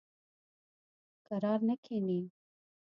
[1.27, 2.21] کرار نه کیني.